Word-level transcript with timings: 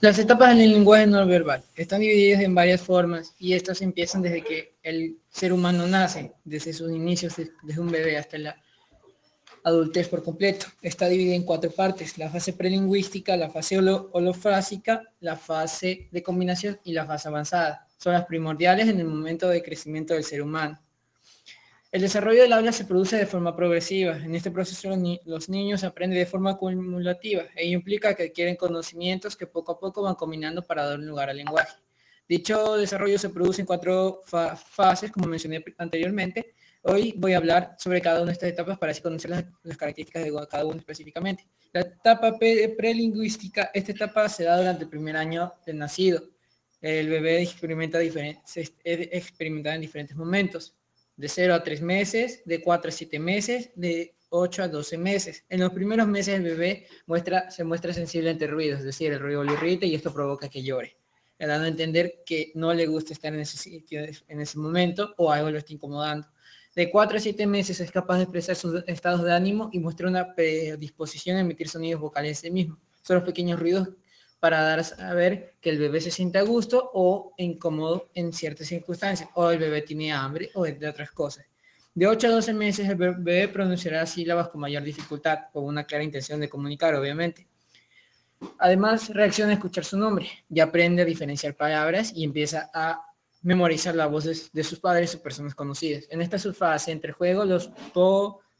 Las 0.00 0.18
etapas 0.18 0.56
del 0.56 0.72
lenguaje 0.72 1.06
no 1.06 1.24
verbal 1.26 1.62
están 1.76 2.00
divididas 2.00 2.42
en 2.42 2.56
varias 2.56 2.80
formas 2.80 3.34
y 3.38 3.52
estas 3.52 3.82
empiezan 3.82 4.20
desde 4.20 4.42
que 4.42 4.74
el 4.82 5.18
ser 5.30 5.52
humano 5.52 5.86
nace, 5.86 6.32
desde 6.44 6.72
sus 6.72 6.90
inicios, 6.90 7.34
desde 7.36 7.80
un 7.80 7.88
bebé 7.88 8.18
hasta 8.18 8.36
la 8.36 8.56
adultez 9.64 10.08
por 10.08 10.24
completo. 10.24 10.66
Está 10.82 11.06
dividida 11.06 11.36
en 11.36 11.44
cuatro 11.44 11.70
partes, 11.70 12.18
la 12.18 12.28
fase 12.30 12.52
prelingüística, 12.52 13.36
la 13.36 13.50
fase 13.50 13.78
holofrásica, 13.78 15.02
la 15.20 15.36
fase 15.36 16.08
de 16.10 16.22
combinación 16.22 16.80
y 16.82 16.92
la 16.92 17.06
fase 17.06 17.28
avanzada. 17.28 17.86
Son 17.96 18.12
las 18.12 18.26
primordiales 18.26 18.88
en 18.88 18.98
el 18.98 19.06
momento 19.06 19.48
de 19.48 19.62
crecimiento 19.62 20.14
del 20.14 20.24
ser 20.24 20.42
humano. 20.42 20.80
El 21.92 22.00
desarrollo 22.00 22.40
del 22.40 22.54
habla 22.54 22.72
se 22.72 22.86
produce 22.86 23.18
de 23.18 23.26
forma 23.26 23.54
progresiva. 23.54 24.16
En 24.16 24.34
este 24.34 24.50
proceso 24.50 24.88
los 25.26 25.48
niños 25.50 25.84
aprenden 25.84 26.18
de 26.18 26.24
forma 26.24 26.52
acumulativa. 26.52 27.42
Ello 27.54 27.76
implica 27.76 28.14
que 28.14 28.22
adquieren 28.22 28.56
conocimientos 28.56 29.36
que 29.36 29.46
poco 29.46 29.72
a 29.72 29.78
poco 29.78 30.00
van 30.00 30.14
combinando 30.14 30.62
para 30.62 30.86
dar 30.86 30.98
lugar 30.98 31.28
al 31.28 31.36
lenguaje. 31.36 31.76
Dicho 32.26 32.78
desarrollo 32.78 33.18
se 33.18 33.28
produce 33.28 33.60
en 33.60 33.66
cuatro 33.66 34.22
fases, 34.24 35.12
como 35.12 35.26
mencioné 35.26 35.62
anteriormente. 35.76 36.54
Hoy 36.80 37.12
voy 37.18 37.34
a 37.34 37.36
hablar 37.36 37.76
sobre 37.78 38.00
cada 38.00 38.22
una 38.22 38.28
de 38.28 38.32
estas 38.32 38.48
etapas 38.48 38.78
para 38.78 38.92
así 38.92 39.02
conocer 39.02 39.30
las, 39.30 39.76
características 39.76 40.24
de 40.24 40.32
cada 40.50 40.64
uno 40.64 40.78
específicamente. 40.78 41.46
La 41.74 41.82
etapa 41.82 42.38
prelingüística, 42.38 43.70
esta 43.74 43.92
etapa 43.92 44.30
se 44.30 44.44
da 44.44 44.56
durante 44.56 44.84
el 44.84 44.88
primer 44.88 45.14
año 45.18 45.52
del 45.66 45.76
nacido. 45.76 46.22
El 46.80 47.10
bebé 47.10 47.42
experimenta 47.42 47.98
diferentes, 47.98 48.56
experimenta 48.82 49.74
en 49.74 49.82
diferentes 49.82 50.16
momentos 50.16 50.74
de 51.16 51.28
0 51.28 51.54
a 51.54 51.62
3 51.62 51.82
meses, 51.82 52.42
de 52.44 52.62
4 52.62 52.88
a 52.88 52.92
7 52.92 53.18
meses, 53.18 53.70
de 53.74 54.14
8 54.30 54.62
a 54.62 54.68
12 54.68 54.98
meses. 54.98 55.44
En 55.48 55.60
los 55.60 55.72
primeros 55.72 56.08
meses 56.08 56.34
el 56.34 56.42
bebé 56.42 56.86
muestra, 57.06 57.50
se 57.50 57.64
muestra 57.64 57.92
sensible 57.92 58.30
ante 58.30 58.46
ruidos, 58.46 58.80
es 58.80 58.86
decir, 58.86 59.12
el 59.12 59.20
ruido 59.20 59.44
le 59.44 59.52
irrita 59.52 59.86
y 59.86 59.94
esto 59.94 60.12
provoca 60.12 60.48
que 60.48 60.62
llore, 60.62 60.96
dando 61.38 61.64
a 61.64 61.68
entender 61.68 62.22
que 62.24 62.52
no 62.54 62.72
le 62.72 62.86
gusta 62.86 63.12
estar 63.12 63.32
en 63.34 63.40
ese 63.40 63.58
sitio 63.58 64.00
en 64.28 64.40
ese 64.40 64.58
momento 64.58 65.14
o 65.18 65.30
algo 65.30 65.50
lo 65.50 65.58
está 65.58 65.72
incomodando. 65.72 66.28
De 66.74 66.90
4 66.90 67.18
a 67.18 67.20
7 67.20 67.46
meses 67.46 67.80
es 67.80 67.90
capaz 67.90 68.16
de 68.16 68.22
expresar 68.22 68.56
sus 68.56 68.82
estados 68.86 69.22
de 69.22 69.32
ánimo 69.34 69.68
y 69.72 69.78
muestra 69.78 70.08
una 70.08 70.34
predisposición 70.34 71.36
a 71.36 71.40
emitir 71.40 71.68
sonidos 71.68 72.00
vocales 72.00 72.38
en 72.38 72.48
sí 72.48 72.50
mismo. 72.50 72.78
Son 73.02 73.16
los 73.16 73.24
pequeños 73.24 73.60
ruidos 73.60 73.90
para 74.42 74.60
dar 74.60 74.80
a 74.80 74.82
saber 74.82 75.54
que 75.60 75.70
el 75.70 75.78
bebé 75.78 76.00
se 76.00 76.10
siente 76.10 76.36
a 76.36 76.42
gusto 76.42 76.90
o 76.94 77.32
incómodo 77.36 78.10
en 78.12 78.32
ciertas 78.32 78.66
circunstancias, 78.66 79.30
o 79.34 79.48
el 79.48 79.60
bebé 79.60 79.82
tiene 79.82 80.12
hambre 80.12 80.50
o 80.54 80.66
entre 80.66 80.88
otras 80.88 81.12
cosas. 81.12 81.46
De 81.94 82.08
8 82.08 82.26
a 82.26 82.30
12 82.30 82.52
meses 82.52 82.88
el 82.88 82.96
bebé 82.96 83.46
pronunciará 83.46 84.04
sílabas 84.04 84.48
con 84.48 84.60
mayor 84.60 84.82
dificultad, 84.82 85.44
con 85.52 85.62
una 85.62 85.84
clara 85.84 86.02
intención 86.02 86.40
de 86.40 86.48
comunicar, 86.48 86.92
obviamente. 86.96 87.46
Además, 88.58 89.10
reacciona 89.10 89.52
a 89.52 89.54
escuchar 89.54 89.84
su 89.84 89.96
nombre, 89.96 90.28
ya 90.48 90.64
aprende 90.64 91.02
a 91.02 91.04
diferenciar 91.04 91.54
palabras 91.54 92.12
y 92.12 92.24
empieza 92.24 92.68
a 92.74 93.00
memorizar 93.42 93.94
la 93.94 94.06
voz 94.06 94.24
de, 94.52 94.64
sus 94.64 94.80
padres 94.80 95.14
o 95.14 95.22
personas 95.22 95.54
conocidas. 95.54 96.08
En 96.10 96.20
esta 96.20 96.40
subfase 96.40 96.90
entre 96.90 97.12
juego 97.12 97.44
los 97.44 97.70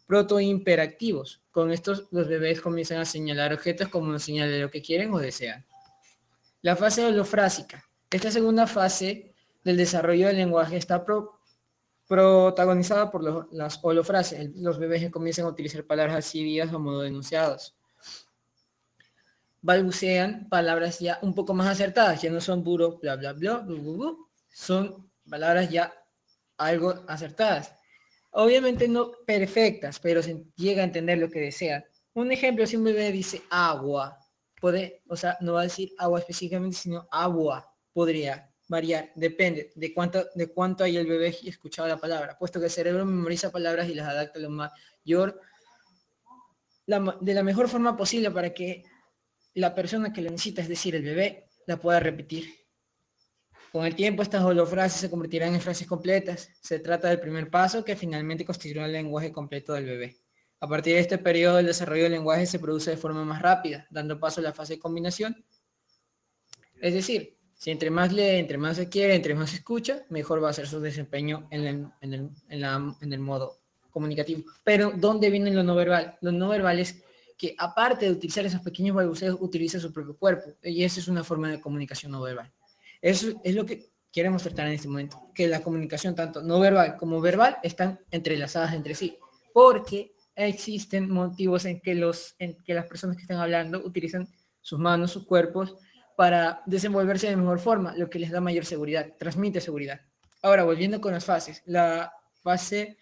protoimperactivos. 0.07 1.43
Con 1.51 1.73
estos 1.73 2.07
los 2.13 2.29
bebés 2.29 2.61
comienzan 2.61 2.99
a 2.99 3.05
señalar 3.05 3.53
objetos 3.53 3.89
como 3.89 4.11
una 4.11 4.21
señal 4.21 4.49
de 4.49 4.61
lo 4.61 4.71
que 4.71 4.81
quieren 4.81 5.13
o 5.13 5.19
desean. 5.19 5.67
La 6.63 6.77
fase 6.77 7.05
holofrásica. 7.05 7.85
Esta 8.09 8.31
segunda 8.31 8.69
fase 8.69 9.35
del 9.65 9.77
desarrollo 9.77 10.29
del 10.29 10.37
lenguaje 10.37 10.77
está 10.77 11.05
protagonizada 12.07 13.11
por 13.11 13.53
las 13.53 13.81
holofrases. 13.83 14.51
Los 14.55 14.79
bebés 14.79 15.03
que 15.03 15.11
comienzan 15.11 15.45
a 15.47 15.49
utilizar 15.49 15.85
palabras 15.85 16.17
así 16.17 16.61
a 16.61 16.67
modo 16.67 17.03
denunciados. 17.03 17.75
Balbucean 19.61 20.49
palabras 20.49 21.01
ya 21.01 21.19
un 21.23 21.35
poco 21.35 21.53
más 21.53 21.69
acertadas, 21.69 22.23
ya 22.23 22.31
no 22.31 22.41
son 22.41 22.65
puro 22.65 22.99
bla 22.99 23.17
bla 23.17 23.33
bla, 23.33 23.59
bla, 23.59 23.77
bla 23.77 24.13
son 24.49 25.11
palabras 25.29 25.69
ya 25.69 25.93
algo 26.59 26.95
acertadas. 27.09 27.75
Obviamente 28.31 28.87
no 28.87 29.11
perfectas, 29.27 29.99
pero 29.99 30.23
se 30.23 30.45
llega 30.57 30.83
a 30.83 30.87
entender 30.87 31.19
lo 31.19 31.29
que 31.29 31.41
desea. 31.41 31.85
Un 32.15 32.31
ejemplo, 32.31 32.67
si 32.67 32.77
un 32.77 32.85
bebé 32.85 33.11
dice 33.11 33.43
agua, 33.51 34.19
puede, 34.63 35.03
o 35.09 35.17
sea, 35.17 35.37
no 35.41 35.55
va 35.55 35.63
a 35.63 35.65
decir 35.65 35.93
agua 35.99 36.21
específicamente, 36.21 36.77
sino 36.77 37.09
agua. 37.11 37.69
Podría 37.93 38.49
variar, 38.69 39.11
depende 39.17 39.73
de 39.75 39.93
cuánto, 39.93 40.25
de 40.37 40.47
cuánto 40.53 40.85
hay 40.85 40.97
el 40.97 41.07
bebé 41.09 41.37
escuchado 41.45 41.89
la 41.89 41.97
palabra, 41.97 42.39
puesto 42.39 42.61
que 42.61 42.67
el 42.67 42.71
cerebro 42.71 43.05
memoriza 43.05 43.51
palabras 43.51 43.89
y 43.89 43.95
las 43.95 44.09
adapta 44.09 44.39
lo 44.39 44.51
mayor, 44.51 45.41
de 46.87 47.35
la 47.35 47.43
mejor 47.43 47.69
forma 47.69 47.97
posible 47.97 48.31
para 48.31 48.55
que 48.55 48.85
la 49.55 49.75
persona 49.75 50.13
que 50.13 50.23
lo 50.23 50.31
necesita, 50.31 50.63
es 50.63 50.69
decir, 50.69 50.95
el 50.95 51.03
bebé, 51.03 51.49
la 51.67 51.77
pueda 51.77 51.99
repetir. 51.99 52.47
Con 53.73 53.85
el 53.85 53.97
tiempo 53.97 54.23
estas 54.23 54.45
holofrases 54.45 55.01
se 55.01 55.11
convertirán 55.11 55.55
en 55.55 55.61
frases 55.61 55.89
completas. 55.89 56.51
Se 56.61 56.79
trata 56.79 57.09
del 57.09 57.21
primer 57.21 57.51
paso 57.51 57.85
que 57.85 57.97
finalmente 57.97 58.45
constituirá 58.45 58.87
el 58.87 58.93
lenguaje 58.93 59.33
completo 59.33 59.73
del 59.73 59.87
bebé. 59.87 60.22
A 60.63 60.69
partir 60.69 60.95
de 60.95 61.01
este 61.01 61.19
periodo, 61.19 61.59
el 61.59 61.67
desarrollo 61.67 62.05
del 62.05 62.13
lenguaje 62.13 62.47
se 62.47 62.61
produce 62.61 62.93
de 62.93 62.97
forma 62.97 63.25
más 63.25 63.43
rápida, 63.43 63.85
dando 63.91 64.21
paso 64.21 64.41
a 64.41 64.45
la 64.45 64.53
fase 64.53 64.75
de 64.75 64.79
combinación. 64.79 65.45
Es 66.81 66.95
decir, 66.95 67.37
si 67.53 67.73
entre 67.73 67.91
más 67.91 68.13
lee, 68.13 68.39
entre 68.39 68.59
más 68.59 68.77
se 68.77 68.89
quiere, 68.89 69.17
entre 69.17 69.35
más 69.35 69.51
se 69.51 69.57
escucha, 69.57 70.07
mejor 70.09 70.41
va 70.41 70.51
a 70.51 70.53
ser 70.53 70.69
su 70.69 70.79
desempeño 70.79 71.49
en 71.51 71.91
el, 72.01 73.19
modo 73.19 73.59
comunicativo. 73.91 74.45
Pero, 74.63 74.93
¿dónde 74.95 75.31
viene 75.31 75.51
lo 75.51 75.65
no 75.65 75.75
verbal? 75.75 76.17
Lo 76.21 76.31
no 76.31 76.51
verbal 76.51 76.79
es 76.79 77.03
que, 77.37 77.57
aparte 77.59 78.05
de 78.05 78.13
utilizar 78.13 78.47
esos 78.47 78.61
pequeños 78.61 78.95
balbuceos, 78.95 79.39
utiliza 79.41 79.81
su 79.81 79.93
propio 79.93 80.17
cuerpo. 80.17 80.53
Y 80.63 80.85
esa 80.85 81.01
es 81.01 81.09
una 81.09 81.25
forma 81.25 81.51
de 81.51 81.61
comunicación 81.61 82.13
no 82.13 82.23
verbal. 82.23 82.53
Eso 83.01 83.41
es 83.43 83.57
lo 83.57 83.67
que 83.67 83.91
queremos 84.13 84.45
tratar 84.45 84.69
en 84.69 84.75
este 84.75 84.87
momento, 84.87 85.29
que 85.35 85.49
la 85.49 85.61
comunicación 85.61 86.15
tanto 86.15 86.41
no 86.41 86.61
verbal 86.61 86.97
como 86.99 87.21
verbal 87.21 87.59
están 87.65 87.99
entrelazadas 88.13 88.75
entre 88.75 88.95
sí, 88.95 89.19
porque 89.53 90.13
existen 90.35 91.11
motivos 91.11 91.65
en 91.65 91.81
que, 91.81 91.95
los, 91.95 92.35
en 92.39 92.57
que 92.65 92.75
las 92.75 92.87
personas 92.87 93.17
que 93.17 93.23
están 93.23 93.39
hablando 93.39 93.79
utilizan 93.85 94.29
sus 94.61 94.79
manos, 94.79 95.13
sus 95.13 95.27
cuerpos, 95.27 95.77
para 96.17 96.63
desenvolverse 96.67 97.29
de 97.29 97.37
mejor 97.37 97.59
forma, 97.59 97.97
lo 97.97 98.09
que 98.09 98.19
les 98.19 98.31
da 98.31 98.41
mayor 98.41 98.65
seguridad, 98.65 99.13
transmite 99.19 99.61
seguridad. 99.61 100.01
Ahora, 100.43 100.65
volviendo 100.65 101.01
con 101.01 101.13
las 101.13 101.25
fases, 101.25 101.63
la 101.67 102.13
fase 102.43 102.99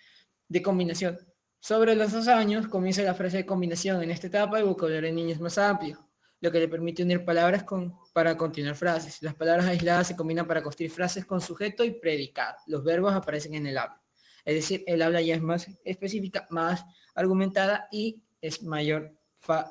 de 0.48 0.62
combinación. 0.62 1.18
Sobre 1.58 1.94
los 1.94 2.12
dos 2.12 2.28
años 2.28 2.66
comienza 2.68 3.02
la 3.02 3.14
fase 3.14 3.38
de 3.38 3.46
combinación. 3.46 4.02
En 4.02 4.10
esta 4.10 4.28
etapa 4.28 4.58
el 4.58 4.64
vocabulario 4.64 5.08
de 5.08 5.14
niños 5.14 5.40
más 5.40 5.58
amplio, 5.58 6.08
lo 6.40 6.50
que 6.50 6.58
le 6.58 6.68
permite 6.68 7.02
unir 7.02 7.24
palabras 7.24 7.64
con, 7.64 7.94
para 8.12 8.36
continuar 8.36 8.74
frases. 8.74 9.22
Las 9.22 9.34
palabras 9.34 9.66
aisladas 9.66 10.06
se 10.08 10.16
combinan 10.16 10.46
para 10.46 10.62
construir 10.62 10.90
frases 10.90 11.24
con 11.26 11.40
sujeto 11.40 11.84
y 11.84 11.92
predicado. 11.92 12.56
Los 12.66 12.82
verbos 12.82 13.12
aparecen 13.14 13.54
en 13.54 13.66
el 13.66 13.78
habla. 13.78 13.99
Es 14.44 14.54
decir, 14.54 14.84
el 14.86 15.02
habla 15.02 15.20
ya 15.20 15.34
es 15.34 15.42
más 15.42 15.68
específica, 15.84 16.46
más 16.50 16.84
argumentada 17.14 17.88
y 17.90 18.22
es 18.40 18.62
mayor, 18.62 19.14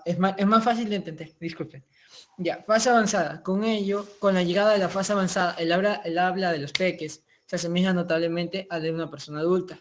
es, 0.06 0.19
más, 0.19 0.35
es 0.38 0.46
más 0.46 0.63
fácil 0.63 0.90
de 0.90 0.97
entender, 0.97 1.34
disculpen. 1.40 1.84
Ya, 2.38 2.63
fase 2.63 2.90
avanzada. 2.90 3.44
Con 3.44 3.63
ello, 3.63 4.06
con 4.19 4.34
la 4.34 4.44
llegada 4.44 4.74
de 4.74 4.79
la 4.79 4.90
fase 4.90 5.13
avanzada, 5.13 5.56
el 5.59 5.72
habla, 5.72 6.02
el 6.06 6.18
habla 6.18 6.52
de 6.52 6.59
los 6.59 6.72
peques 6.72 7.24
se 7.46 7.56
asemeja 7.56 7.94
notablemente 7.94 8.68
al 8.69 8.84
de 8.84 8.91
una 8.91 9.09
persona 9.09 9.40
adulta. 9.40 9.79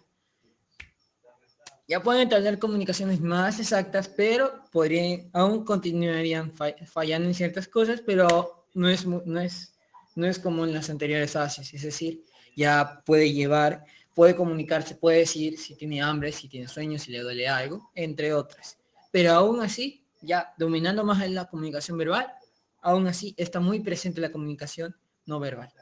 Ya 1.87 2.03
pueden 2.03 2.29
tener 2.29 2.59
comunicaciones 2.59 3.21
más 3.21 3.61
exactas, 3.61 4.09
pero 4.09 4.65
podrían, 4.71 5.31
aún 5.33 5.65
continuarían 5.65 6.53
fallando 6.87 7.29
en 7.29 7.35
ciertas 7.35 7.69
cosas, 7.69 8.03
pero 8.05 8.67
no 8.75 8.89
es, 8.89 9.07
no 9.07 9.41
es, 9.41 9.75
no 10.15 10.27
es 10.27 10.39
como 10.39 10.65
en 10.65 10.75
las 10.75 10.91
anteriores 10.91 11.33
fases. 11.33 11.73
Es 11.73 11.83
decir, 11.83 12.25
ya 12.57 13.03
puede 13.07 13.33
llevar, 13.33 13.85
puede 14.15 14.35
comunicarse, 14.35 14.95
puede 14.95 15.19
decir 15.19 15.59
si 15.59 15.77
tiene 15.77 16.03
hambre, 16.03 16.33
si 16.33 16.49
tiene 16.49 16.69
sueño, 16.69 16.99
si 16.99 17.13
le 17.13 17.21
duele 17.21 17.49
algo, 17.49 17.91
entre 17.95 18.35
otras. 18.35 18.79
Pero 19.11 19.33
aún 19.33 19.61
así, 19.61 20.05
ya 20.21 20.53
dominando 20.59 21.05
más 21.05 21.23
en 21.23 21.35
la 21.35 21.47
comunicación 21.47 21.99
verbal, 21.99 22.33
aún 22.81 23.07
así 23.07 23.35
está 23.37 23.61
muy 23.61 23.81
presente 23.81 24.21
la 24.21 24.33
comunicación 24.33 24.97
no 25.27 25.39
verbal. 25.39 25.73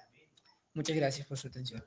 Muchas 0.75 0.97
gracias 0.97 1.27
por 1.27 1.39
su 1.39 1.49
atención. 1.49 1.83